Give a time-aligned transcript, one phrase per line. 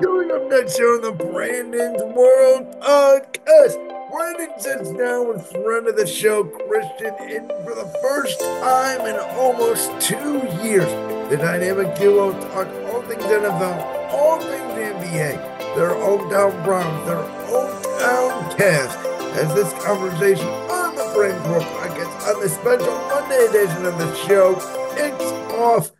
[0.00, 4.10] Coming up next here on the Brandon's World Podcast.
[4.12, 9.16] Brandon sits down with friend of the show, Christian, and for the first time in
[9.36, 10.86] almost two years,
[11.30, 18.52] the dynamic duo talk all things NFL, all things NBA, their hometown Browns, their hometown
[18.52, 18.94] Cavs,
[19.34, 24.14] as this conversation on the Brandon's World Podcast on the special Monday edition of the
[24.28, 24.54] show
[24.94, 25.24] kicks
[25.54, 25.90] off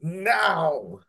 [0.00, 1.00] now.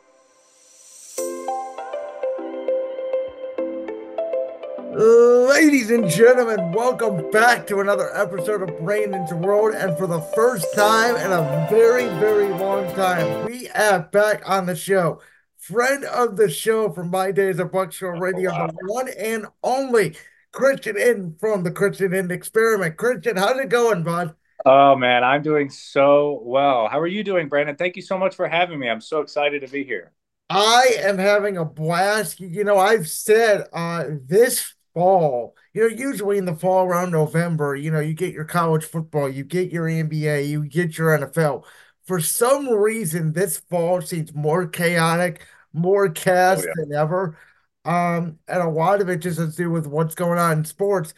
[4.95, 9.73] Ladies and gentlemen, welcome back to another episode of Brandon's World.
[9.73, 14.67] And for the first time in a very, very long time, we have back on
[14.67, 15.19] the show,
[15.57, 18.67] friend of the show from my days of Buck Show Radio, oh, wow.
[18.67, 20.15] the one and only
[20.51, 22.95] Christian In from the Christian In Experiment.
[22.95, 24.35] Christian, how's it going, bud?
[24.63, 26.87] Oh man, I'm doing so well.
[26.87, 27.75] How are you doing, Brandon?
[27.75, 28.89] Thank you so much for having me.
[28.89, 30.11] I'm so excited to be here.
[30.51, 32.39] I am having a blast.
[32.39, 37.75] You know, I've said uh, this fall, you know, usually in the fall around November,
[37.75, 41.65] you know, you get your college football, you get your NBA, you get your NFL.
[42.05, 46.73] For some reason, this fall seems more chaotic, more cast oh, yeah.
[46.77, 47.37] than ever.
[47.85, 50.65] Um, and a lot of it just has to do with what's going on in
[50.65, 51.13] sports.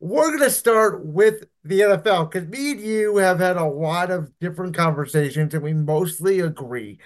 [0.00, 4.10] We're going to start with the NFL because me and you have had a lot
[4.10, 6.98] of different conversations and we mostly agree.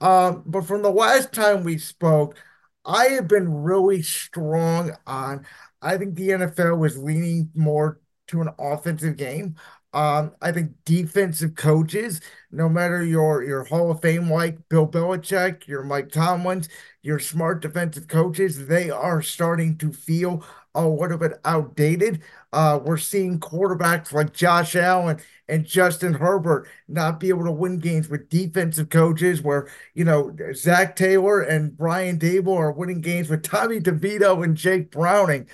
[0.00, 2.36] Um, but from the last time we spoke,
[2.84, 5.44] I have been really strong on
[5.82, 9.56] I think the NFL was leaning more to an offensive game.
[9.96, 15.66] Um, I think defensive coaches, no matter your your Hall of Fame like Bill Belichick,
[15.66, 16.68] your Mike Tomlins,
[17.02, 22.22] your smart defensive coaches, they are starting to feel a little bit outdated.
[22.52, 27.78] Uh, we're seeing quarterbacks like Josh Allen and Justin Herbert not be able to win
[27.78, 33.30] games with defensive coaches where, you know, Zac Taylor and Brian Daboll are winning games
[33.30, 35.48] with Tommy DeVito and Jake Browning.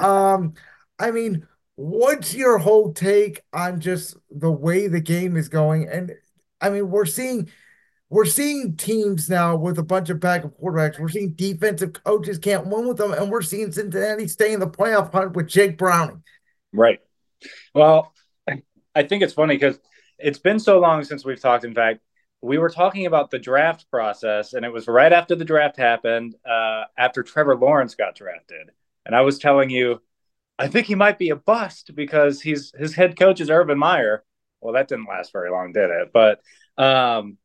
[0.00, 0.54] Um,
[0.98, 1.46] I mean,
[1.76, 5.88] what's your whole take on just the way the game is going?
[5.88, 6.12] And
[6.60, 7.48] I mean, we're seeing
[8.10, 10.98] we're seeing teams now with a bunch of backup quarterbacks.
[10.98, 14.68] We're seeing defensive coaches can't win with them, and we're seeing Cincinnati stay in the
[14.68, 16.22] playoff hunt with Jake Browning.
[16.72, 17.00] Right.
[17.74, 18.12] Well,
[18.94, 19.78] I think it's funny because
[20.18, 21.64] it's been so long since we've talked.
[21.64, 22.00] In fact,
[22.40, 26.36] we were talking about the draft process, and it was right after the draft happened,
[26.48, 28.70] uh, after Trevor Lawrence got drafted.
[29.06, 30.00] And I was telling you,
[30.58, 34.24] I think he might be a bust because he's his head coach is Urban Meyer.
[34.60, 36.10] Well, that didn't last very long, did it?
[36.12, 36.40] But
[36.78, 37.38] um,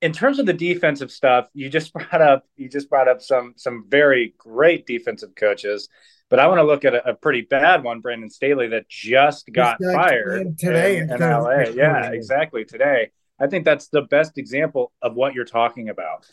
[0.00, 3.54] in terms of the defensive stuff, you just brought up you just brought up some
[3.56, 5.88] some very great defensive coaches.
[6.28, 9.50] But I want to look at a, a pretty bad one, Brandon Staley, that just
[9.52, 11.70] got fired today in, in LA.
[11.74, 13.10] Yeah, exactly today.
[13.40, 16.26] I think that's the best example of what you're talking about.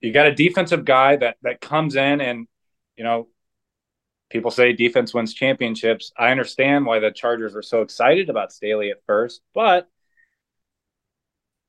[0.00, 2.48] You got a defensive guy that that comes in and
[2.96, 3.28] you know
[4.30, 6.12] people say defense wins championships.
[6.16, 9.88] I understand why the Chargers were so excited about Staley at first, but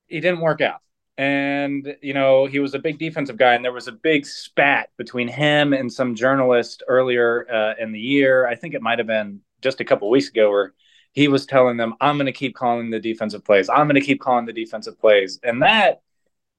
[0.07, 0.79] he didn't work out.
[1.17, 4.89] And, you know, he was a big defensive guy, and there was a big spat
[4.97, 8.47] between him and some journalist earlier uh, in the year.
[8.47, 10.73] I think it might have been just a couple weeks ago where
[11.11, 13.69] he was telling them, I'm going to keep calling the defensive plays.
[13.69, 15.39] I'm going to keep calling the defensive plays.
[15.43, 16.01] And that,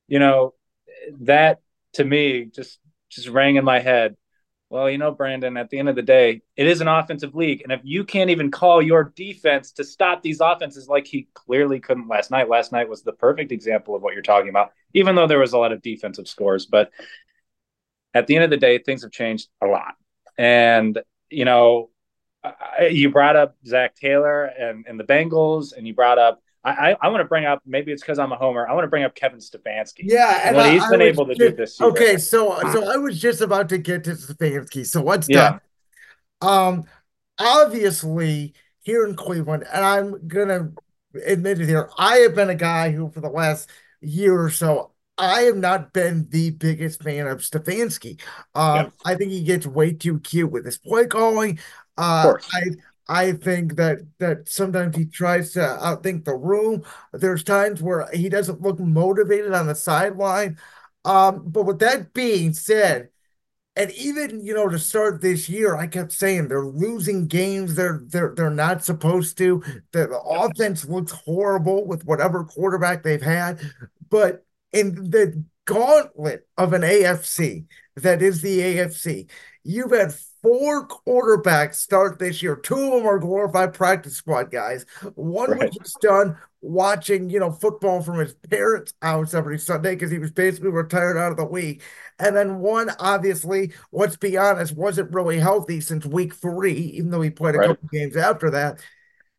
[0.06, 0.54] you know,
[1.20, 1.60] that
[1.94, 4.16] to me just just rang in my head
[4.72, 7.60] well, you know, Brandon, at the end of the day, it is an offensive league.
[7.60, 11.78] And if you can't even call your defense to stop these offenses like he clearly
[11.78, 15.14] couldn't last night, last night was the perfect example of what you're talking about, even
[15.14, 16.64] though there was a lot of defensive scores.
[16.64, 16.90] But
[18.14, 19.92] at the end of the day, things have changed a lot.
[20.38, 21.90] And, you know,
[22.90, 27.08] you brought up Zac Taylor and, and the Bengals, and you brought up I, I,
[27.08, 28.68] want to bring up maybe it's because I'm a homer.
[28.68, 30.02] I want to bring up Kevin Stefanski.
[30.04, 31.88] Yeah, and what I, he's been able to just, do this year.
[31.88, 34.86] Okay, so so I was just about to get to Stefanski.
[34.86, 35.58] So what's yeah.
[36.40, 36.50] done?
[36.50, 36.84] Um,
[37.38, 40.72] obviously here in Cleveland, and I'm gonna
[41.26, 41.90] admit it here.
[41.98, 43.68] I have been a guy who, for the last
[44.00, 48.20] year or so, I have not been the biggest fan of Stefanski.
[48.54, 51.58] Um, I think he gets way too cute with his play calling.
[51.98, 52.62] Uh, I
[53.12, 56.82] I think that that sometimes he tries to outthink the room.
[57.12, 60.58] There's times where he doesn't look motivated on the sideline.
[61.04, 63.10] Um, but with that being said,
[63.76, 68.02] and even you know to start this year, I kept saying they're losing games they're
[68.06, 69.62] they're they're not supposed to.
[69.92, 73.60] The, the offense looks horrible with whatever quarterback they've had,
[74.10, 77.66] but in the gauntlet of an AFC
[77.96, 79.30] that is the AFC,
[79.64, 82.56] you've had four quarterbacks start this year.
[82.56, 84.84] Two of them are glorified practice squad guys.
[85.14, 85.60] One right.
[85.62, 90.18] was just done watching, you know, football from his parents' house every Sunday because he
[90.18, 91.82] was basically retired out of the league.
[92.18, 97.22] And then one, obviously, let's be honest, wasn't really healthy since week three, even though
[97.22, 97.68] he played a right.
[97.68, 98.80] couple games after that.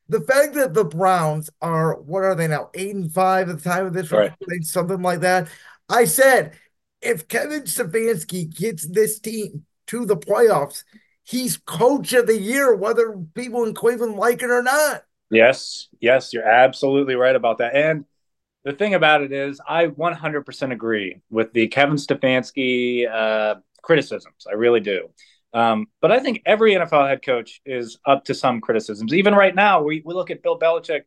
[0.10, 3.64] The fact that the Browns are, what are they now, eight and five at the
[3.64, 4.34] time of this right.
[4.62, 5.48] something like that.
[5.88, 6.58] I said,
[7.02, 10.84] if Kevin Stefanski gets this team to the playoffs,
[11.24, 15.04] he's coach of the year, whether people in Cleveland like it or not.
[15.30, 17.75] Yes, yes, you're absolutely right about that.
[17.75, 18.06] And
[18.63, 24.48] the thing about it is, I 100% agree with the Kevin Stefanski uh, criticisms.
[24.50, 25.10] I really do.
[25.54, 29.13] Um, but I think every NFL head coach is up to some criticisms.
[29.13, 31.01] Even right now, we, we look at Bill Belichick,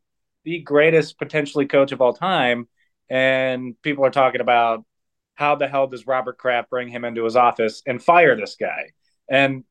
[0.45, 2.69] the greatest potentially coach of all time,
[3.11, 4.85] and people are talking about
[5.37, 8.91] how the hell does Robert Kraft bring him into his office and fire this guy?
[9.29, 9.65] And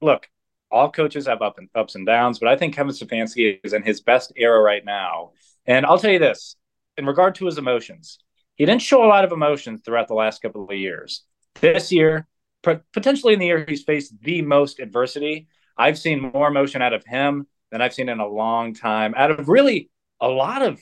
[0.00, 0.28] look,
[0.70, 3.82] all coaches have up and ups and downs, but I think Kevin Stefanski is in
[3.82, 5.32] his best era right now.
[5.66, 6.56] And I'll tell you this,
[6.96, 8.18] in regard to his emotions,
[8.54, 11.24] he didn't show a lot of emotions throughout the last couple of years.
[11.60, 12.26] This year,
[12.62, 17.04] potentially in the year he's faced the most adversity, I've seen more emotion out of
[17.04, 19.90] him than I've seen in a long time, out of really
[20.20, 20.80] a lot of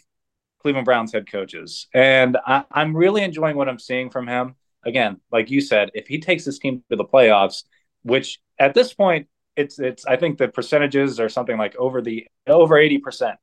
[0.69, 1.87] Cleveland Browns head coaches.
[1.95, 4.55] And I, I'm really enjoying what I'm seeing from him.
[4.85, 7.65] Again, like you said, if he takes this team to the playoffs,
[8.03, 12.27] which at this point it's it's I think the percentages are something like over the
[12.47, 13.35] over 80%.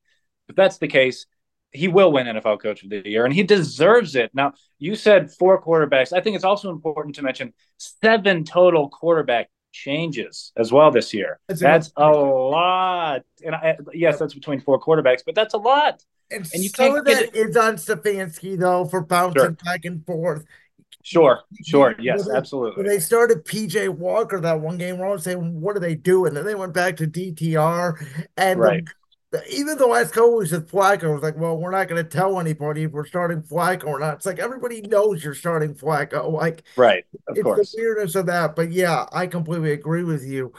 [0.49, 1.25] If that's the case,
[1.71, 4.29] he will win NFL coach of the year and he deserves it.
[4.35, 6.13] Now, you said four quarterbacks.
[6.13, 11.39] I think it's also important to mention seven total quarterback changes as well this year.
[11.47, 13.23] That's, that's a lot.
[13.45, 16.03] And I, yes, that's between four quarterbacks, but that's a lot.
[16.31, 19.57] And, and you some of it is on Stefanski though for bouncing sure.
[19.63, 20.45] back and forth.
[21.03, 22.81] Sure, sure, yes, when absolutely.
[22.81, 26.29] When they started PJ Walker that one game, we're all saying, "What are they doing?"
[26.29, 28.83] And then they went back to DTR, and right.
[29.35, 32.09] The, even the last couple weeks with Flacco was like, "Well, we're not going to
[32.09, 36.31] tell anybody if we're starting Flacco or not." It's like everybody knows you're starting Flacco.
[36.45, 37.71] Like, right, of it's course.
[37.71, 40.53] the weirdness of that, but yeah, I completely agree with you.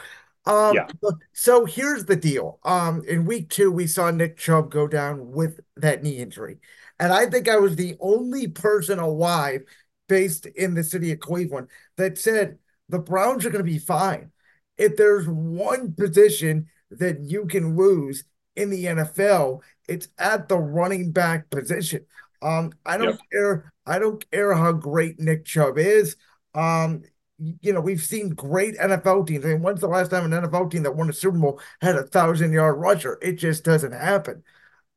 [0.46, 0.88] Um, yeah.
[1.32, 2.58] So here's the deal.
[2.64, 6.58] Um, in week two, we saw Nick Chubb go down with that knee injury,
[6.98, 9.62] and I think I was the only person alive
[10.08, 12.58] based in the city of Cleveland that said
[12.88, 14.30] the Browns are going to be fine.
[14.78, 18.24] If there's one position that you can lose
[18.56, 22.06] in the NFL, it's at the running back position.
[22.42, 23.18] Um, I don't yep.
[23.32, 23.72] care.
[23.86, 26.16] I don't care how great Nick Chubb is.
[26.54, 27.02] Um,
[27.60, 29.44] you know, we've seen great NFL teams.
[29.44, 31.96] I mean, when's the last time an NFL team that won a Super Bowl had
[31.96, 33.18] a thousand yard rusher?
[33.20, 34.42] It just doesn't happen.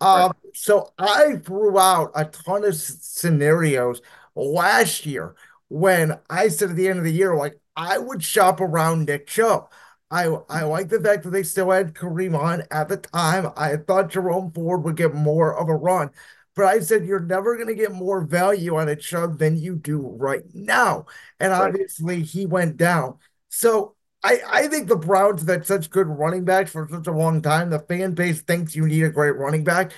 [0.02, 0.26] Right.
[0.26, 4.02] Um, so I threw out a ton of scenarios
[4.36, 5.36] last year
[5.68, 9.28] when I said at the end of the year, like I would shop around Nick
[9.28, 9.70] Chubb.
[10.12, 13.52] I I like the fact that they still had Kareem on at the time.
[13.56, 16.10] I thought Jerome Ford would get more of a run,
[16.56, 19.76] but I said you're never going to get more value on a Chubb than you
[19.76, 21.06] do right now.
[21.40, 21.68] And right.
[21.68, 23.18] obviously he went down.
[23.50, 27.12] So I, I think the Browns have had such good running backs for such a
[27.12, 27.70] long time.
[27.70, 29.92] The fan base thinks you need a great running back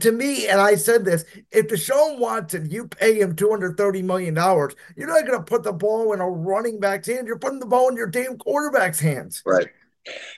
[0.00, 5.08] to me, and I said this, if Deshaun Watson, you pay him $230 million, you're
[5.08, 7.26] not going to put the ball in a running back's hand.
[7.26, 9.42] You're putting the ball in your damn quarterback's hands.
[9.44, 9.68] Right.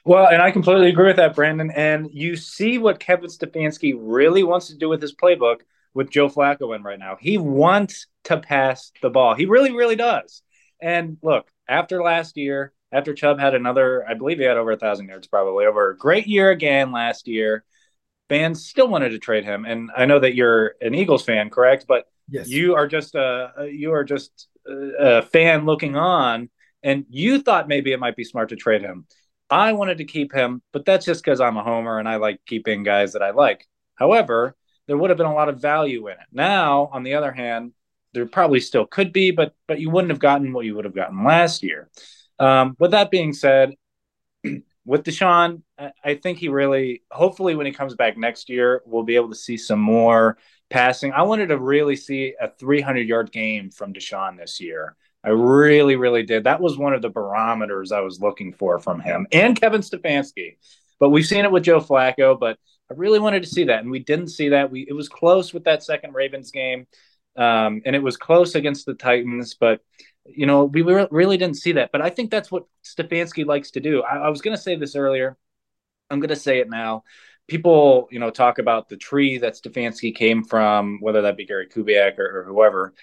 [0.05, 1.71] Well, and I completely agree with that, Brandon.
[1.71, 5.61] And you see what Kevin Stefanski really wants to do with his playbook
[5.95, 7.17] with Joe Flacco in right now.
[7.19, 9.35] He wants to pass the ball.
[9.35, 10.43] He really, really does.
[10.81, 14.77] And look, after last year, after Chubb had another, I believe he had over a
[14.77, 17.65] thousand yards, probably over a great year again last year
[18.29, 19.65] fans still wanted to trade him.
[19.65, 21.87] And I know that you're an Eagles fan, correct?
[21.87, 22.49] But yes.
[22.49, 26.51] you are just a you are just a fan looking on,
[26.83, 29.07] and you thought maybe it might be smart to trade him.
[29.51, 32.41] I wanted to keep him, but that's just because I'm a homer and I like
[32.47, 33.67] keeping guys that I like.
[33.95, 36.27] However, there would have been a lot of value in it.
[36.33, 37.73] Now, on the other hand,
[38.15, 40.95] there probably still could be, but but you wouldn't have gotten what you would have
[40.95, 41.91] gotten last year.
[42.39, 43.75] Um, with that being said,
[44.85, 45.63] with Deshaun,
[46.05, 49.35] I think he really, hopefully, when he comes back next year, we'll be able to
[49.35, 50.37] see some more
[50.71, 51.13] passing.
[51.13, 54.97] I wanted to really see a 300 yard game from Deshaun this year.
[55.25, 56.45] I really, really did.
[56.45, 60.59] That was one of the barometers I was looking for from him and Kevin Stefanski.
[61.01, 62.59] But we've seen it with Joe Flacco, but
[62.91, 63.81] I really wanted to see that.
[63.81, 64.71] And we didn't see that.
[64.71, 66.87] We it was close with that second Ravens game.
[67.37, 69.81] Um, and it was close against the Titans, but
[70.27, 71.93] you know, we really didn't see that.
[71.93, 74.03] But I think that's what Stefanski likes to do.
[74.03, 75.37] I, I was going to say this earlier.
[76.11, 77.05] I'm going to say it now.
[77.47, 81.69] People, you know, talk about the tree that Stefanski came from, whether that be Gary
[81.69, 82.95] Kubiak or, or whoever.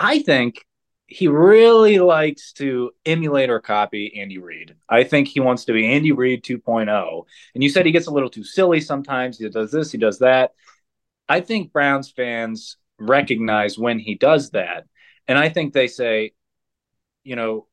[0.00, 0.64] I think
[1.06, 4.74] he really likes to emulate or copy Andy Reid.
[4.88, 7.24] I think he wants to be Andy Reid 2.0.
[7.54, 9.38] And you said he gets a little too silly sometimes.
[9.38, 10.54] He does this, he does that.
[11.28, 14.86] I think Browns fans recognize when he does that.
[15.28, 16.32] And I think they say,
[17.22, 17.66] you know,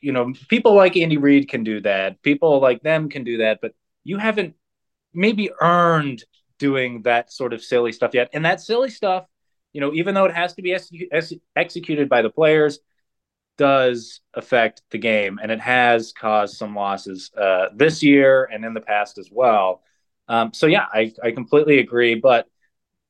[0.00, 2.22] you know, people like Andy Reid can do that.
[2.22, 3.72] People like them can do that, but
[4.04, 4.54] you haven't
[5.12, 6.24] maybe earned
[6.58, 8.30] doing that sort of silly stuff yet.
[8.32, 9.26] And that silly stuff,
[9.72, 12.80] you know, even though it has to be ex- executed by the players,
[13.58, 18.72] does affect the game, and it has caused some losses uh, this year and in
[18.72, 19.82] the past as well.
[20.28, 22.14] Um, so yeah, I, I completely agree.
[22.14, 22.46] But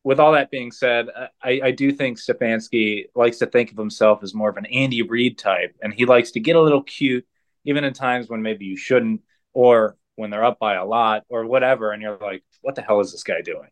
[0.02, 1.08] with all that being said,
[1.42, 5.02] I, I do think Stefanski likes to think of himself as more of an Andy
[5.02, 7.26] Reid type, and he likes to get a little cute,
[7.64, 9.20] even in times when maybe you shouldn't,
[9.52, 13.00] or when they're up by a lot, or whatever, and you're like, what the hell
[13.00, 13.68] is this guy doing?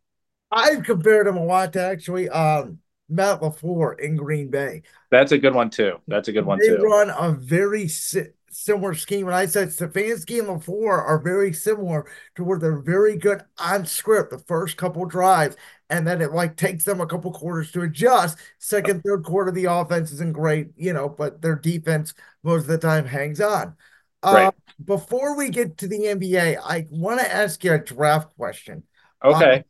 [0.51, 4.83] I've compared him a lot to actually um, Matt LaFleur in Green Bay.
[5.11, 5.99] That's a good one too.
[6.09, 6.77] That's a good one they too.
[6.77, 9.27] They run a very si- similar scheme.
[9.27, 13.87] And I said Stefanski and LaFleur are very similar to where they're very good on
[13.87, 15.57] script the first couple drives,
[15.91, 18.39] and then it like takes them a couple quarters to adjust.
[18.59, 22.79] Second, third quarter, the offense isn't great, you know, but their defense most of the
[22.79, 23.75] time hangs on.
[24.23, 24.47] Uh, right.
[24.47, 24.53] Uh,
[24.85, 28.83] before we get to the NBA, I want to ask you a draft question.
[29.25, 29.57] Okay.
[29.59, 29.65] Um,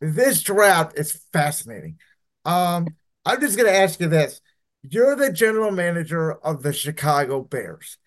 [0.00, 1.98] this draft is fascinating.
[2.44, 2.88] Um,
[3.24, 4.40] I'm just going to ask you this.
[4.82, 7.98] You're the general manager of the Chicago Bears.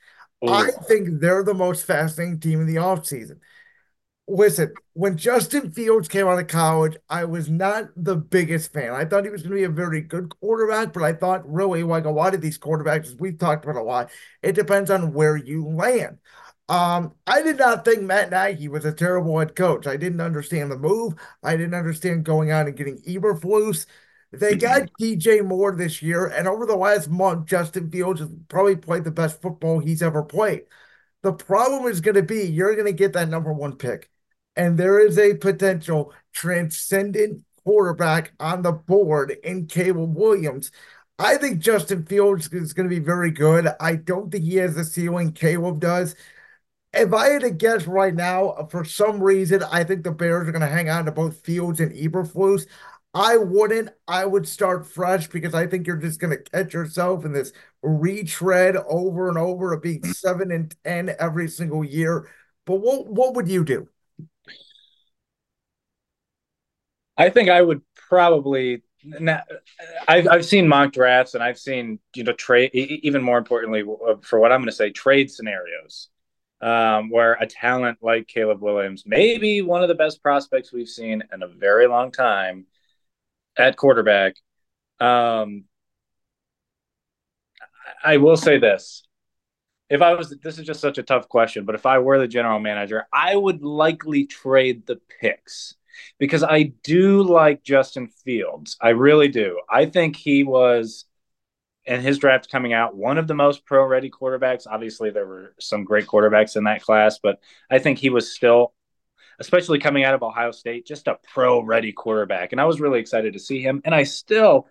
[0.47, 3.39] I think they're the most fascinating team in the offseason.
[4.27, 8.91] Listen, when Justin Fields came out of college, I was not the biggest fan.
[8.91, 11.83] I thought he was going to be a very good quarterback, but I thought really,
[11.83, 14.09] like a lot of these quarterbacks, as we've talked about a lot,
[14.41, 16.17] it depends on where you land.
[16.67, 19.85] Um, I did not think Matt Nagy was a terrible head coach.
[19.85, 21.13] I didn't understand the move.
[21.43, 23.85] I didn't understand going out and getting Eberflus.
[24.39, 24.59] They mm-hmm.
[24.59, 29.03] got DJ Moore this year, and over the last month, Justin Fields has probably played
[29.03, 30.63] the best football he's ever played.
[31.23, 34.09] The problem is going to be you're going to get that number one pick,
[34.55, 40.71] and there is a potential transcendent quarterback on the board in Caleb Williams.
[41.17, 43.69] I think Justin Fields is going to be very good.
[43.79, 46.15] I don't think he has the ceiling Caleb does.
[46.93, 50.51] If I had to guess right now, for some reason, I think the Bears are
[50.51, 52.67] going to hang on to both Fields and Eberflus.
[53.15, 53.89] I wouldn't.
[54.09, 57.53] I would start fresh because I think you're just going to catch yourself in this
[57.81, 62.29] retread over and over of being seven and ten every single year.
[62.65, 63.87] But what what would you do?
[67.17, 68.83] I think I would probably.
[70.07, 72.71] I've I've seen mock drafts and I've seen you know trade.
[72.73, 76.09] Even more importantly, uh, for what I'm going to say, trade scenarios
[76.59, 81.23] um, where a talent like Caleb Williams, maybe one of the best prospects we've seen
[81.31, 82.65] in a very long time,
[83.57, 84.35] at quarterback.
[84.99, 85.65] Um,
[88.03, 89.03] I will say this.
[89.89, 92.27] If I was, this is just such a tough question, but if I were the
[92.27, 95.75] general manager, I would likely trade the picks
[96.17, 98.77] because I do like Justin Fields.
[98.81, 99.59] I really do.
[99.69, 101.05] I think he was,
[101.85, 104.65] in his draft coming out, one of the most pro ready quarterbacks.
[104.67, 108.73] Obviously, there were some great quarterbacks in that class, but I think he was still
[109.39, 112.51] especially coming out of Ohio State, just a pro ready quarterback.
[112.51, 113.81] And I was really excited to see him.
[113.85, 114.67] And I still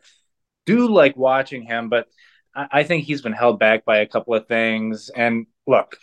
[0.66, 2.08] do like watching him, but
[2.54, 5.10] I, I think he's been held back by a couple of things.
[5.14, 5.96] And look,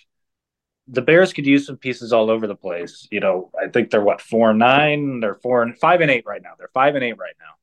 [0.87, 3.07] the Bears could use some pieces all over the place.
[3.11, 6.25] You know, I think they're what four and nine, they're four and five and eight
[6.25, 6.51] right now.
[6.57, 7.53] They're five and eight right now.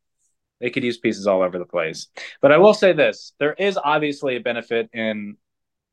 [0.60, 2.08] They could use pieces all over the place.
[2.40, 5.36] But I will say this: there is obviously a benefit in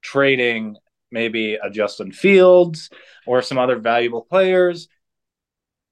[0.02, 0.78] trading
[1.12, 2.90] maybe a Justin Fields
[3.26, 4.88] or some other valuable players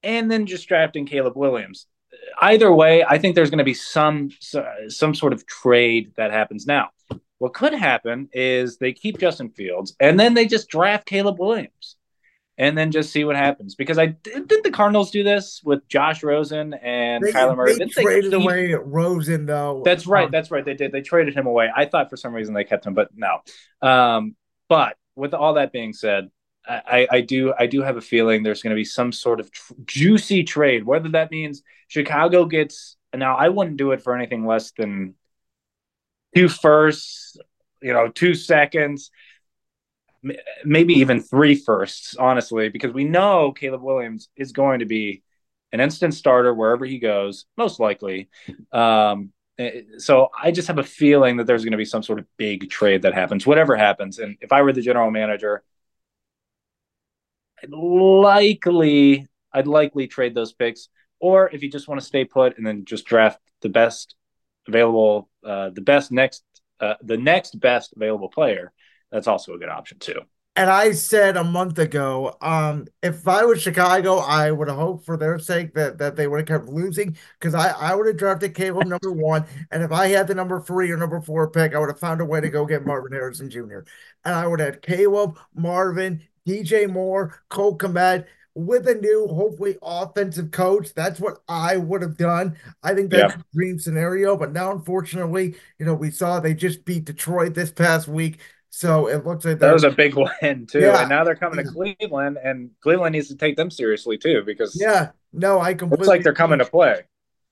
[0.04, 1.86] and then just drafting Caleb Williams.
[2.40, 4.30] Either way, I think there's going to be some
[4.88, 6.90] some sort of trade that happens now.
[7.38, 11.96] What could happen is they keep Justin Fields and then they just draft Caleb Williams
[12.56, 13.74] and then just see what happens.
[13.74, 17.76] Because I did the Cardinals do this with Josh Rosen and they, Kyler Murray.
[17.76, 19.82] They traded they away Rosen though.
[19.84, 20.26] That's right.
[20.26, 20.64] Um, that's right.
[20.64, 20.92] They did.
[20.92, 21.70] They traded him away.
[21.74, 23.40] I thought for some reason they kept him, but no.
[23.86, 24.36] Um,
[24.68, 26.30] but with all that being said,
[26.66, 29.50] I, I do I do have a feeling there's going to be some sort of
[29.50, 30.84] tr- juicy trade.
[30.84, 35.14] Whether that means Chicago gets now, I wouldn't do it for anything less than
[36.34, 37.36] two firsts,
[37.80, 39.10] you know, two seconds,
[40.64, 45.22] maybe even three firsts, honestly, because we know Caleb Williams is going to be
[45.72, 48.28] an instant starter wherever he goes, most likely.
[48.72, 52.18] Um, eh, so I just have a feeling that there's going to be some sort
[52.18, 54.18] of big trade that happens, whatever happens.
[54.18, 55.62] And if I were the general manager,
[57.64, 60.88] I'd likely I'd likely trade those picks.
[61.20, 64.16] Or if you just want to stay put and then just draft the best
[64.66, 66.44] available, uh, the best next,
[66.80, 68.72] uh, the next best available player,
[69.10, 70.20] that's also a good option too.
[70.56, 75.04] And I said a month ago, um, if I was Chicago, I would have hoped
[75.04, 78.16] for their sake that that they would have kept losing because I, I would have
[78.16, 79.46] drafted Caleb number one.
[79.72, 82.20] And if I had the number three or number four pick, I would have found
[82.20, 83.80] a way to go get Marvin Harrison Jr.
[84.24, 89.76] And I would have had Caleb, Marvin, DJ Moore, Cole Kmet with a new, hopefully,
[89.82, 90.94] offensive coach.
[90.94, 92.56] That's what I would have done.
[92.82, 93.40] I think that's Yeah.
[93.40, 94.36] a dream scenario.
[94.36, 98.40] But now, unfortunately, you know, we saw they just beat Detroit this past week.
[98.70, 101.64] So it looks like That was a big win too, yeah, and now they're coming
[101.64, 105.10] to Cleveland, and Cleveland needs to take them seriously too because yeah.
[105.32, 105.98] No, I completely.
[105.98, 107.02] looks like they're coming to play.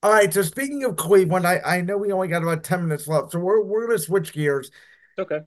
[0.03, 0.33] All right.
[0.33, 3.31] So speaking of Cleveland, I, I know we only got about 10 minutes left.
[3.31, 4.69] So we're we're gonna switch gears.
[5.17, 5.41] Okay.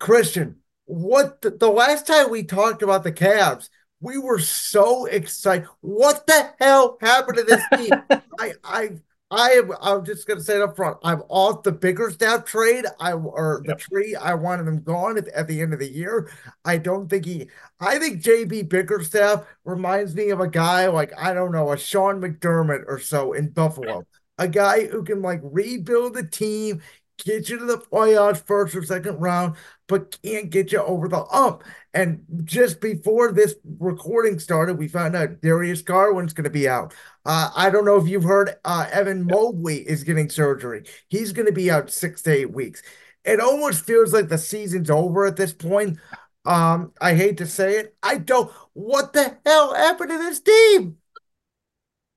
[0.00, 0.61] Christian,
[0.92, 3.68] what the, the last time we talked about the Cavs,
[4.00, 5.66] we were so excited.
[5.80, 8.02] What the hell happened to this team?
[8.38, 8.90] I I
[9.30, 10.98] I am I'm just gonna say it up front.
[11.02, 12.84] I'm off the Bickerstaff trade.
[13.00, 13.78] I or the Yep.
[13.78, 14.14] tree.
[14.16, 16.30] I wanted them gone at, at the end of the year.
[16.64, 17.48] I don't think he
[17.80, 22.20] I think JB Bickerstaff reminds me of a guy like I don't know, a Sean
[22.20, 24.06] McDermott or so in Buffalo.
[24.38, 26.82] A guy who can like rebuild the team,
[27.24, 29.56] get you to the playoffs first or second round,
[29.88, 31.64] but can't get you over the hump.
[31.94, 36.94] And just before this recording started, we found out Darius Garland's going to be out.
[37.24, 40.84] Uh, I don't know if you've heard uh, Evan Mobley is getting surgery.
[41.08, 42.82] He's going to be out six to eight weeks.
[43.24, 45.98] It almost feels like the season's over at this point.
[46.44, 47.94] Um, I hate to say it.
[48.02, 48.50] I don't.
[48.72, 50.96] What the hell happened to this team?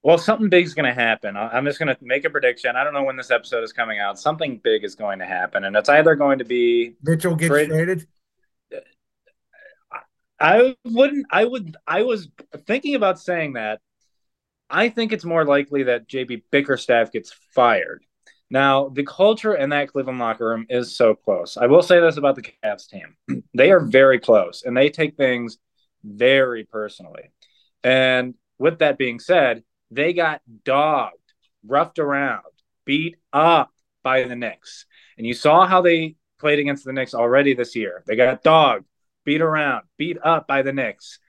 [0.05, 1.35] Well, something big's going to happen.
[1.35, 2.75] I'm just going to make a prediction.
[2.75, 4.19] I don't know when this episode is coming out.
[4.19, 7.69] Something big is going to happen, and it's either going to be Mitchell gets trade.
[7.69, 8.07] traded.
[10.39, 11.25] I wouldn't.
[11.31, 11.75] I would.
[11.87, 12.27] I was
[12.67, 13.81] thinking about saying that.
[14.69, 18.05] I think it's more likely that JB Bickerstaff gets fired.
[18.51, 21.57] Now, the culture in that Cleveland locker room is so close.
[21.57, 23.15] I will say this about the Cavs team.
[23.55, 25.57] They are very close and they take things
[26.03, 27.31] very personally.
[27.83, 31.15] And with that being said, they got dogged,
[31.65, 32.43] roughed around,
[32.85, 33.71] beat up
[34.03, 34.85] by the Knicks.
[35.17, 38.03] And you saw how they played against the Knicks already this year.
[38.05, 38.85] They got dogged,
[39.23, 41.19] beat around, beat up by the Knicks.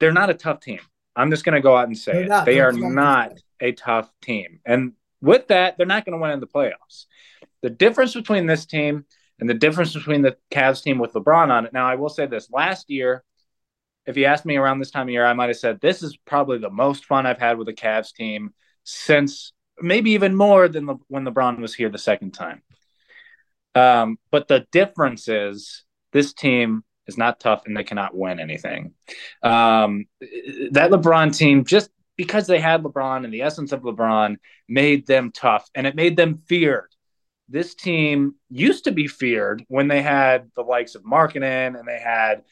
[0.00, 0.80] They're not a tough team.
[1.16, 2.28] I'm just going to go out and say They're it.
[2.28, 2.46] not.
[2.46, 4.60] They are not a tough team.
[4.64, 7.06] And with that, they're not going to win in the playoffs.
[7.62, 9.06] The difference between this team
[9.38, 11.72] and the difference between the Cavs team with LeBron on it.
[11.72, 13.24] Now, I will say this last year,
[14.06, 16.16] if you asked me around this time of year, I might have said this is
[16.16, 18.52] probably the most fun I've had with a Cavs team
[18.84, 22.62] since maybe even more than the, when LeBron was here the second time.
[23.74, 28.92] Um, but the difference is this team is not tough and they cannot win anything.
[29.42, 30.04] Um,
[30.70, 34.36] that LeBron team, just because they had LeBron and the essence of LeBron,
[34.68, 36.90] made them tough and it made them feared.
[37.48, 41.98] This team used to be feared when they had the likes of Markkanen and they
[41.98, 42.42] had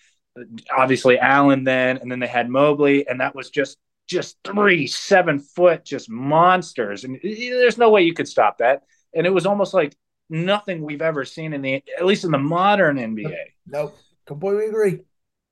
[0.71, 5.39] obviously Allen then, and then they had Mobley, and that was just just three seven
[5.39, 8.83] foot just monsters, and there's no way you could stop that.
[9.15, 9.97] And it was almost like
[10.29, 13.37] nothing we've ever seen in the at least in the modern NBA.
[13.67, 13.97] Nope.
[14.27, 15.01] Completely agree.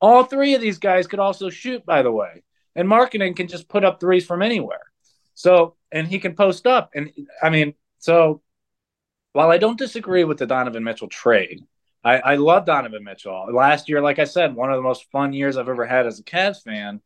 [0.01, 2.43] All three of these guys could also shoot, by the way,
[2.75, 4.81] and Markkanen can just put up threes from anywhere.
[5.35, 7.11] So and he can post up, and
[7.43, 8.43] I mean, so
[9.33, 11.65] while I don't disagree with the Donovan Mitchell trade,
[12.03, 13.47] I, I love Donovan Mitchell.
[13.53, 16.19] Last year, like I said, one of the most fun years I've ever had as
[16.19, 17.01] a Cavs fan.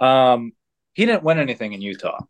[0.00, 0.52] Um,
[0.94, 2.20] he didn't win anything in Utah.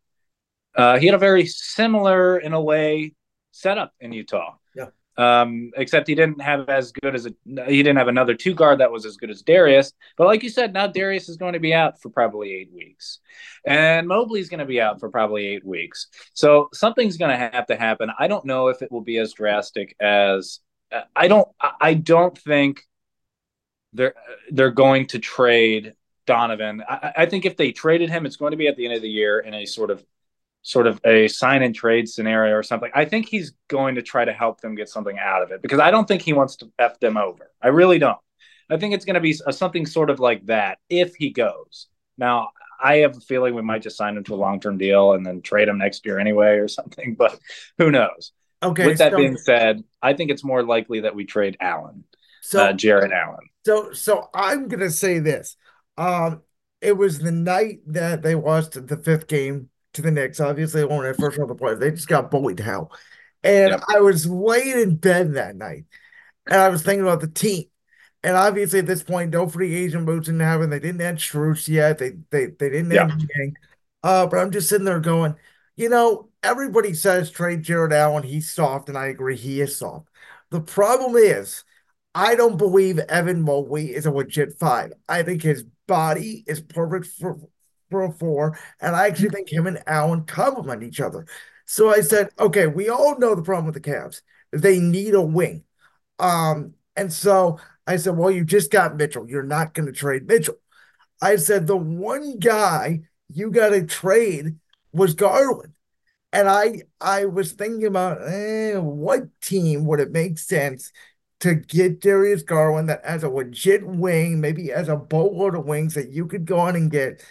[0.74, 3.14] Uh, he had a very similar, in a way,
[3.52, 4.54] setup in Utah.
[4.74, 4.86] Yeah.
[5.16, 7.30] Um, except he didn't have as good as a
[7.66, 9.92] he didn't have another two guard that was as good as Darius.
[10.16, 13.18] But like you said, now Darius is going to be out for probably eight weeks,
[13.66, 16.06] and Mobley's going to be out for probably eight weeks.
[16.34, 18.12] So something's going to have to happen.
[18.16, 20.60] I don't know if it will be as drastic as
[21.14, 21.48] I don't.
[21.80, 22.82] I don't think
[23.92, 24.14] they're
[24.50, 25.94] they're going to trade
[26.26, 26.82] Donovan.
[26.88, 29.02] I, I think if they traded him, it's going to be at the end of
[29.02, 30.04] the year in a sort of
[30.62, 32.90] sort of a sign and trade scenario or something.
[32.94, 35.80] I think he's going to try to help them get something out of it because
[35.80, 37.50] I don't think he wants to f them over.
[37.62, 38.18] I really don't.
[38.70, 41.86] I think it's going to be something sort of like that if he goes.
[42.18, 45.12] Now, I have a feeling we might just sign him to a long term deal
[45.14, 47.38] and then trade him next year anyway or something, but
[47.78, 48.32] who knows?
[48.62, 48.86] Okay.
[48.86, 52.04] With that so, being said, I think it's more likely that we trade Allen,
[52.40, 53.48] so uh, Jarrett Allen.
[53.64, 55.56] So, so I'm gonna say this.
[55.96, 56.42] Um,
[56.80, 60.40] it was the night that they lost the fifth game to the Knicks.
[60.40, 61.80] Obviously, they won their first round of the playoffs.
[61.80, 62.92] They just got bullied to hell.
[63.44, 63.80] And Yep.
[63.88, 65.84] I was laying in bed that night,
[66.46, 67.64] and I was thinking about the team.
[68.22, 70.70] And obviously, at this point, no free agent moves didn't happen.
[70.70, 71.98] They didn't add Strus yet.
[71.98, 73.06] They they they didn't Yeah.
[73.06, 73.54] Niang.
[74.02, 75.34] Uh, but I'm just sitting there going,
[75.78, 78.24] you know, everybody says trade Jarrett Allen.
[78.24, 80.08] He's soft, and I agree, he is soft.
[80.50, 81.62] The problem is,
[82.16, 84.92] I don't believe Evan Mobley is a legit five.
[85.08, 87.38] I think his body is perfect for,
[87.90, 91.26] for a four, and I actually think him and Allen complement each other.
[91.64, 94.22] So I said, okay, we all know the problem with the Cavs.
[94.50, 95.62] They need a wing.
[96.18, 99.30] Um, and so I said, well, you just got Mitchell.
[99.30, 100.56] You're not going to trade Mitchell.
[101.22, 104.56] I said, the one guy you got to trade
[104.92, 105.74] was Garland.
[106.32, 110.92] And I I was thinking about eh, what team would it make sense
[111.40, 115.94] to get Darius Garland that as a legit wing, maybe as a boatload of wings
[115.94, 117.24] that you could go on and get.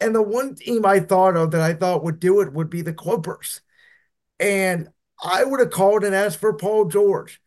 [0.00, 2.82] And the one team I thought of that I thought would do it would be
[2.82, 3.62] the Clippers.
[4.38, 4.88] And
[5.22, 7.40] I would have called and asked for Paul George.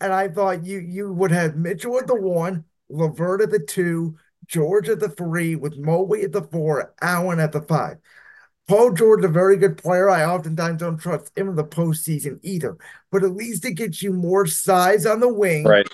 [0.00, 4.16] And I thought you you would have Mitchell at the one, LeVert at the two,
[4.46, 7.98] George at the three, with Mobley at the four, Allen at the five.
[8.70, 10.08] Paul George, is a very good player.
[10.08, 12.76] I oftentimes don't trust him in the postseason either,
[13.10, 15.64] but at least it gets you more size on the wing.
[15.64, 15.88] Right.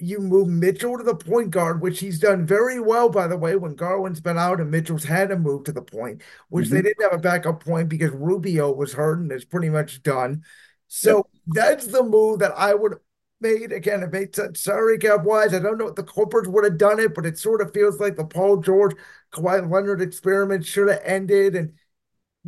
[0.00, 3.56] You move Mitchell to the point guard, which he's done very well, by the way,
[3.56, 6.76] when Garland's been out and Mitchell's had to move to the point, which mm-hmm.
[6.76, 10.44] they didn't have a backup point because Rubio was hurt and is pretty much done.
[10.86, 11.26] So yep.
[11.48, 13.00] that's the move that I would have
[13.42, 13.70] made.
[13.70, 14.62] Again, it made sense.
[14.62, 15.52] Sorry, wise.
[15.52, 18.00] I don't know if the Clippers would have done it, but it sort of feels
[18.00, 18.96] like the Paul George,
[19.30, 21.54] Kawhi Leonard experiment should have ended.
[21.54, 21.74] And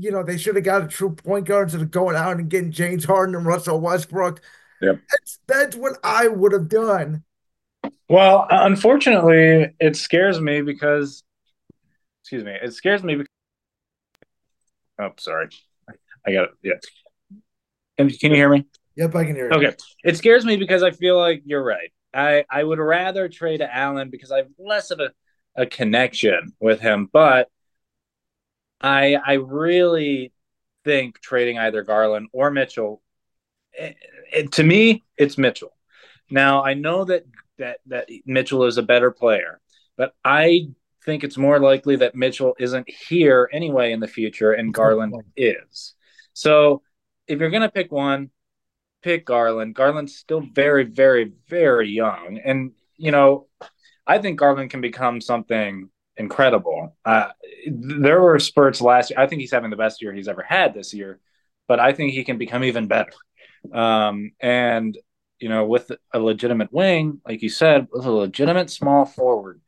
[0.00, 2.48] you know, they should have got a true point guard instead of going out and
[2.48, 4.40] getting James Harden and Russell Westbrook.
[4.80, 7.22] Yeah, That's that's what I would have done.
[8.08, 11.22] Well, unfortunately, it scares me because
[12.22, 13.32] excuse me, it scares me because
[14.98, 15.48] oh sorry.
[16.26, 16.50] I got it.
[16.62, 16.72] Yeah.
[17.96, 18.66] Can, can you hear me?
[18.96, 19.56] Yep, I can hear you.
[19.56, 19.76] Okay.
[20.04, 21.90] It scares me because I feel like you're right.
[22.12, 25.10] I, I would rather trade Allen because I have less of a,
[25.56, 27.48] a connection with him, but
[28.80, 30.32] I I really
[30.84, 33.02] think trading either Garland or Mitchell.
[33.72, 33.96] It,
[34.32, 35.76] it, to me, it's Mitchell.
[36.30, 37.24] Now I know that
[37.58, 39.60] that that Mitchell is a better player,
[39.96, 40.68] but I
[41.04, 45.94] think it's more likely that Mitchell isn't here anyway in the future, and Garland is.
[46.32, 46.82] So
[47.26, 48.30] if you're gonna pick one,
[49.02, 49.74] pick Garland.
[49.74, 53.46] Garland's still very, very, very young, and you know,
[54.06, 56.96] I think Garland can become something incredible.
[57.04, 57.28] Uh,
[57.66, 59.18] there were spurts last year.
[59.18, 61.18] I think he's having the best year he's ever had this year,
[61.66, 63.12] but I think he can become even better.
[63.72, 64.96] Um, and
[65.38, 69.62] you know, with a legitimate wing, like you said, with a legitimate small forward,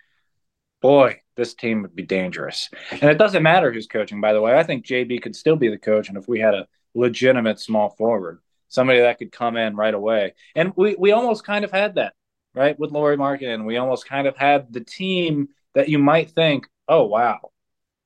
[0.82, 2.68] boy, this team would be dangerous.
[2.90, 4.54] And it doesn't matter who's coaching, by the way.
[4.58, 7.88] I think JB could still be the coach, and if we had a legitimate small
[7.88, 11.94] forward, somebody that could come in right away, and we we almost kind of had
[11.94, 12.12] that,
[12.54, 13.64] right, with Lauri Markkanen.
[13.64, 17.50] We almost kind of had the team that you might think, oh, wow,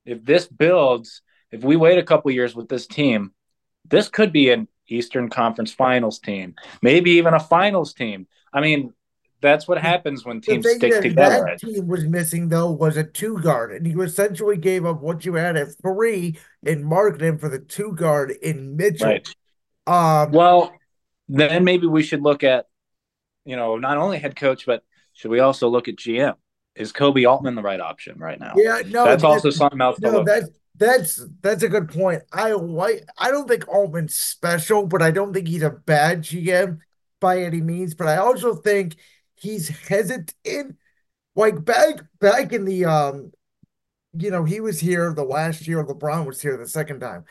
[0.05, 3.33] if this builds, if we wait a couple years with this team,
[3.89, 8.27] this could be an Eastern Conference Finals team, maybe even a Finals team.
[8.53, 8.93] I mean,
[9.41, 11.45] that's what happens when teams stick together.
[11.47, 15.25] That team was missing though was a two guard, and you essentially gave up what
[15.25, 19.09] you had at three in Markkanen for the two guard in Mitchell.
[19.09, 19.29] Right.
[19.87, 20.73] Um, well,
[21.29, 22.67] then maybe we should look at,
[23.45, 26.35] you know, not only head coach, but should we also look at GM?
[26.77, 28.53] Is Koby Altman the right option right now?
[28.57, 29.99] Yeah, no, that's also something else.
[29.99, 32.23] No, that's that's that's a good point.
[32.33, 33.07] I like.
[33.19, 36.81] I don't think Altman's special, but I don't think he's a bad GM
[37.21, 37.95] by any means.
[37.95, 38.97] But I also think
[39.35, 40.77] he's hesitant.
[41.35, 43.33] Like back back in the um,
[44.19, 45.85] you know, he was here the last year.
[45.85, 47.25] LeBron was here the second time.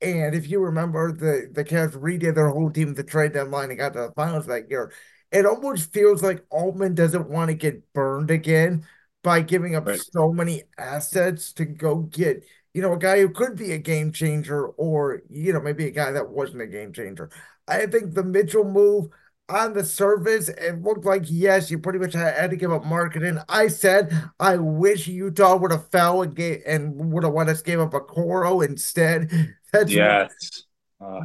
[0.00, 3.70] And if you remember, the the Cavs redid their whole team at the trade deadline
[3.70, 4.92] and got to the finals that year
[5.32, 8.86] it almost feels like Altman doesn't want to get burned again
[9.22, 10.00] by giving up right.
[10.12, 14.12] so many assets to go get, you know, a guy who could be a game
[14.12, 17.30] changer or, you know, maybe a guy that wasn't a game changer.
[17.66, 19.08] I think the Mitchell move
[19.48, 23.44] on the surface, it looked like, yes, you pretty much had, to give up Markkanen.
[23.48, 27.62] I said, I wish Utah would have fell and, gave, and would have let us
[27.62, 29.54] give up Okoro instead.
[29.72, 30.64] That's yes.
[31.00, 31.24] Uh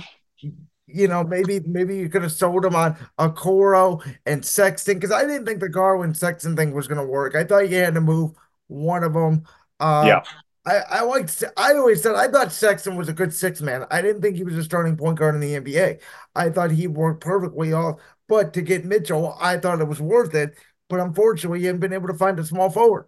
[0.87, 5.23] you know, maybe maybe you could have sold him on Okoro and Sexton because I
[5.23, 7.35] didn't think the Garland Sexton thing was going to work.
[7.35, 8.31] I thought you had to move
[8.67, 9.43] one of them.
[9.79, 10.23] Uh, yeah.
[10.65, 13.85] I, I liked I always said I thought Sexton was a good six man.
[13.91, 16.01] I didn't think he was a starting point guard in the NBA.
[16.35, 17.99] I thought he worked perfectly off.
[18.27, 20.55] But to get Mitchell, I thought it was worth it.
[20.89, 23.07] But unfortunately, he hadn't been able to find a small forward.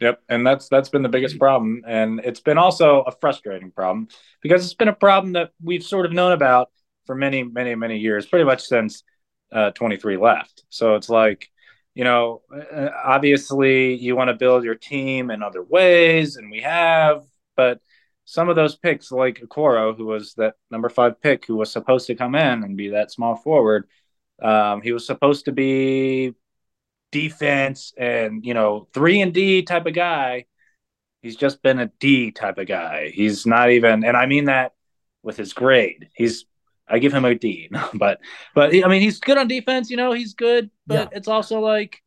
[0.00, 4.08] Yep, and that's that's been the biggest problem, and it's been also a frustrating problem
[4.42, 6.70] because it's been a problem that we've sort of known about
[7.06, 9.04] for many, many, many years, pretty much since
[9.52, 10.64] uh, 23 left.
[10.68, 11.48] So it's like,
[11.94, 16.60] you know, uh, obviously you want to build your team in other ways, and we
[16.62, 17.22] have,
[17.56, 17.80] but
[18.24, 22.06] some of those picks, like Okoro, who was that number five pick, who was supposed
[22.08, 23.86] to come in and be that small forward,
[24.42, 26.34] Um, he was supposed to be
[27.14, 30.46] defense and you know three and D type of guy.
[31.22, 33.08] He's just been a D type of guy.
[33.08, 34.74] He's not even, and I mean that
[35.22, 36.08] with his grade.
[36.12, 36.44] He's
[36.88, 38.18] I give him a D, but
[38.54, 39.90] but I mean he's good on defense.
[39.90, 41.16] You know he's good, but yeah.
[41.16, 42.02] it's also like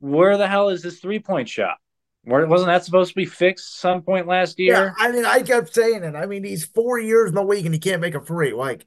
[0.00, 1.78] where the hell is his three point shot?
[2.24, 4.94] Where wasn't that supposed to be fixed some point last year?
[4.98, 6.16] Yeah, I mean I kept saying it.
[6.16, 8.52] I mean he's four years in the league and he can't make a free.
[8.52, 8.84] Like,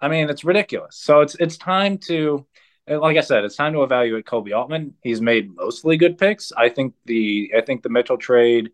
[0.00, 0.96] I mean it's ridiculous.
[0.96, 2.46] So it's it's time to
[2.88, 4.94] like I said, it's time to evaluate Koby Altman.
[5.02, 6.52] He's made mostly good picks.
[6.52, 8.70] I think the I think the Mitchell trade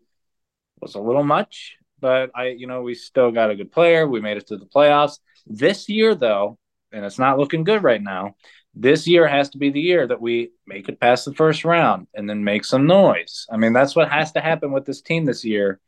[0.79, 4.05] was a little much but I, you know, we still got a good player.
[4.05, 6.57] We made it to the playoffs this year, though,
[6.91, 8.35] and it's not looking good right now.
[8.75, 12.07] This year has to be the year that we make it past the first round
[12.13, 13.47] and then make some noise.
[13.49, 15.79] I mean, that's what has to happen with this team this year.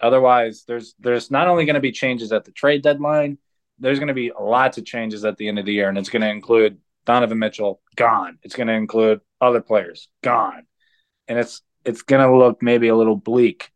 [0.00, 3.38] Otherwise, there's there's not only going to be changes at the trade deadline,
[3.80, 6.08] there's going to be lots of changes at the end of the year, and it's
[6.08, 8.38] going to include Donovan Mitchell gone.
[8.42, 10.66] It's going to include other players gone,
[11.26, 13.70] and it's it's going to look maybe a little bleak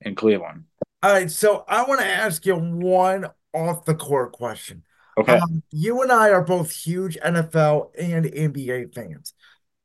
[0.00, 0.64] in Cleveland.
[1.02, 4.82] All right, so I want to ask you one off the court question.
[5.18, 5.36] Okay.
[5.36, 9.34] Um, you and I are both huge NFL and NBA fans.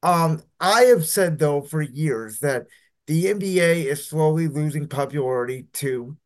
[0.03, 2.67] Um, I have said though for years that
[3.07, 6.17] the NBA is slowly losing popularity to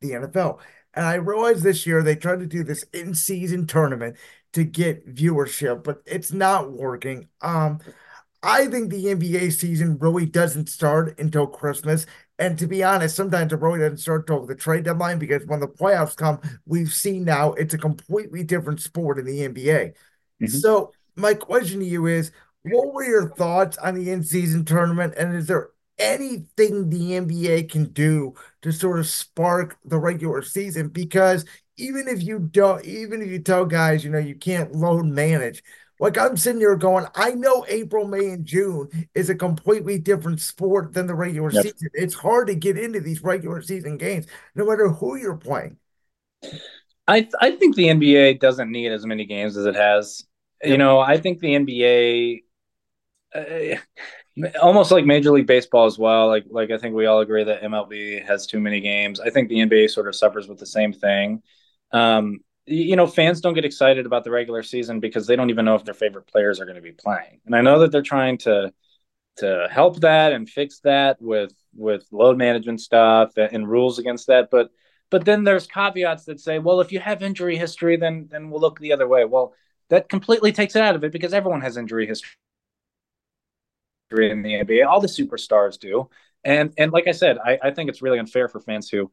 [0.00, 0.60] the NFL.
[0.94, 4.16] And I realized this year they tried to do this in-season tournament
[4.52, 7.28] to get viewership, but it's not working.
[7.40, 7.78] Um,
[8.42, 12.06] I think the NBA season really doesn't start until Christmas.
[12.38, 15.60] And to be honest, sometimes it really doesn't start till the trade deadline because when
[15.60, 19.92] the playoffs come, we've seen now it's a completely different sport in the NBA.
[20.42, 20.46] Mm-hmm.
[20.46, 25.34] So my question to you is, what were your thoughts on the in-season tournament, and
[25.34, 30.88] is there anything the NBA can do to sort of spark the regular season?
[30.88, 31.44] Because
[31.76, 35.62] even if you don't, even if you tell guys, you know, you can't load manage,
[36.00, 40.40] like I'm sitting here going, I know April, May, and June is a completely different
[40.40, 41.62] sport than the regular yep.
[41.62, 41.90] season.
[41.92, 45.76] It's hard to get into these regular season games, no matter who you're playing.
[47.06, 50.24] I th- I think the NBA doesn't need as many games as it has.
[50.62, 50.70] Yep.
[50.70, 52.44] You know, I think the NBA,
[53.34, 53.78] uh,
[54.60, 56.28] almost like Major League Baseball as well.
[56.28, 59.20] Like like I think we all agree that MLB has too many games.
[59.20, 61.42] I think the NBA sort of suffers with the same thing.
[61.92, 65.64] Um, you know, fans don't get excited about the regular season because they don't even
[65.64, 67.40] know if their favorite players are going to be playing.
[67.46, 68.72] And I know that they're trying to
[69.36, 74.48] to help that and fix that with with load management stuff and rules against that,
[74.50, 74.70] but
[75.10, 78.60] but then there's caveats that say, well, if you have injury history, then then we'll
[78.60, 79.24] look the other way.
[79.24, 79.54] Well,
[79.88, 82.36] that completely takes it out of it because everyone has injury history
[84.10, 84.86] in the NBA.
[84.86, 86.08] All the superstars do.
[86.44, 89.10] And and like I said, I, I think it's really unfair for fans who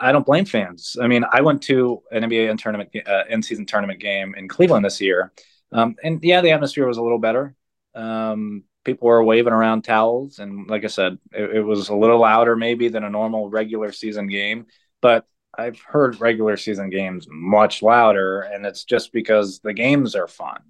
[0.00, 0.96] I don't blame fans.
[1.00, 4.48] I mean, I went to an NBA in tournament uh, in season tournament game in
[4.48, 5.32] Cleveland this year,
[5.72, 7.54] um, and yeah, the atmosphere was a little better.
[7.94, 12.20] Um, people were waving around towels, and like I said, it, it, was a little
[12.20, 14.66] louder maybe than a normal regular season game.
[15.02, 20.28] But I've heard regular season games much louder, and it's just because the games are
[20.28, 20.60] fun.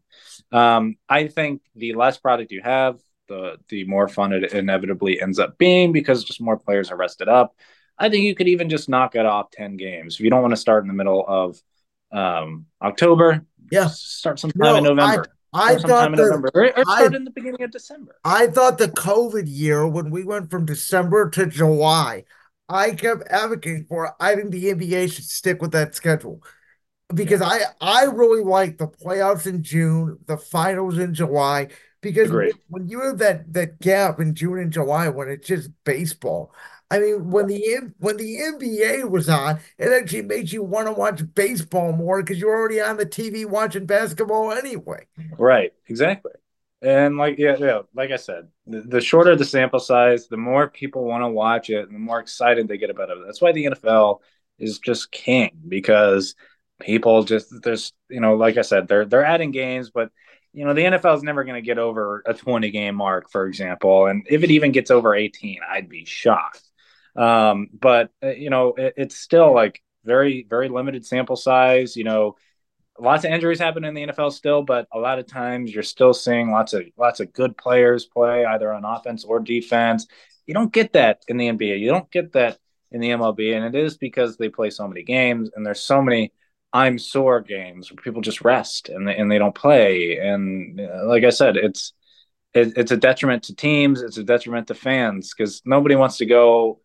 [0.52, 2.98] Um, I think the less product you have,
[3.28, 7.28] the the more fun it inevitably ends up being because just more players are rested
[7.28, 7.54] up.
[7.98, 10.14] I think you could even just knock it off 10 games.
[10.14, 11.60] If you don't want to start in the middle of
[12.10, 15.26] um, October, yeah, start sometime no, in November.
[15.52, 18.16] I, I thought the, November, or, or start I, in the beginning of December.
[18.24, 22.24] I thought the COVID year when we went from December to July,
[22.68, 24.14] I kept advocating for.
[24.18, 26.42] I think the NBA should stick with that schedule
[27.14, 27.40] because.
[27.40, 31.68] I I really like the playoffs in June, the finals in July.
[32.04, 32.54] Because Agreed.
[32.68, 36.52] when you have that that gap in June and July when it's just baseball,
[36.90, 40.92] I mean, when the when the NBA was on, it actually made you want to
[40.92, 45.06] watch baseball more because you're already on the TV watching basketball anyway.
[45.38, 46.32] Right, exactly.
[46.82, 50.68] And like yeah, yeah, like I said, the, the shorter the sample size, the more
[50.68, 53.16] people want to watch it, and the more excited they get about it.
[53.24, 54.20] That's why the NFL
[54.58, 56.34] is just king because
[56.80, 60.10] people just there's you know, like I said, they're they're adding games, but
[60.54, 63.46] you know, the NFL is never going to get over a 20 game mark, for
[63.46, 64.06] example.
[64.06, 66.62] And if it even gets over 18, I'd be shocked.
[67.16, 71.96] Um, but uh, you know, it, it's still like very, very limited sample size.
[71.96, 72.36] You know,
[72.98, 76.14] lots of injuries happen in the NFL still, but a lot of times you're still
[76.14, 80.06] seeing lots of lots of good players play either on offense or defense.
[80.46, 81.80] You don't get that in the NBA.
[81.80, 82.58] You don't get that
[82.92, 86.00] in the MLB, and it is because they play so many games and there's so
[86.00, 86.32] many
[86.74, 90.18] I'm sore games where people just rest and they, and they don't play.
[90.18, 91.94] And uh, like I said, it's
[92.52, 94.02] it, it's a detriment to teams.
[94.02, 96.80] It's a detriment to fans because nobody wants to go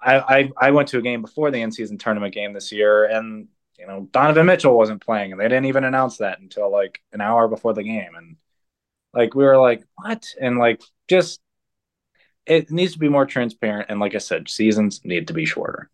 [0.00, 3.04] I, I, I went to a game before the in season tournament game this year,
[3.04, 7.00] and you know, Donovan Mitchell wasn't playing, and they didn't even announce that until like
[7.12, 8.36] an hour before the game, and
[9.12, 10.26] like we were like, what?
[10.40, 11.40] And like just
[12.46, 15.90] it needs to be more transparent, and like I said, seasons need to be shorter.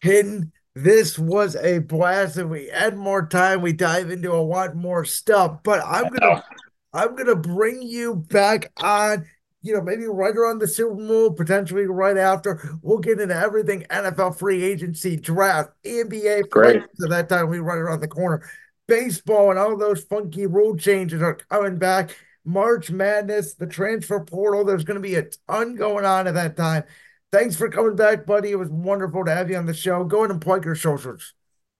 [0.00, 0.52] Hidden.
[0.82, 3.62] This was a blast, and we add more time.
[3.62, 6.44] We dive into a lot more stuff, but I'm gonna
[6.92, 9.26] I'm gonna bring you back on
[9.62, 12.78] you know, maybe right around the Super Bowl, potentially right after.
[12.80, 16.48] We'll get into everything NFL free agency, draft, NBA.
[16.48, 16.82] Great.
[16.94, 18.48] So that time we right around the corner.
[18.86, 22.16] Baseball and all those funky rule changes are coming back.
[22.44, 24.64] March Madness, the transfer portal.
[24.64, 26.84] There's going to be a ton going on at that time.
[27.30, 28.50] Thanks for coming back, buddy.
[28.50, 30.02] It was wonderful to have you on the show.
[30.04, 31.34] Go ahead and plug your socials.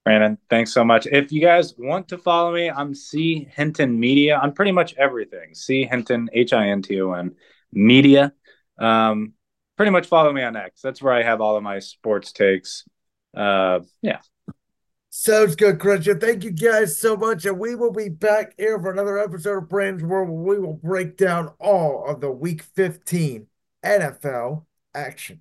[0.05, 1.07] Brandon, thanks so much.
[1.07, 5.55] If you guys want to follow me, I'm C Hinton Media on pretty much everything.
[5.55, 7.35] C Hinton, H I N T O N
[7.73, 8.33] media.
[8.79, 9.35] Um,
[9.77, 10.81] pretty much follow me on X.
[10.83, 12.85] That's where I have all of my sports takes.
[13.37, 14.21] Uh, yeah.
[15.11, 16.21] Sounds good, Christian.
[16.21, 17.45] Thank you guys so much.
[17.47, 20.75] And we will be back here for another episode of Brandon's World where we will
[20.75, 23.47] break down all of the week 15
[23.85, 24.65] NFL
[24.99, 25.41] action.